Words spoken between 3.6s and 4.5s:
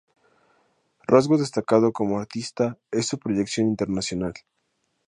internacional.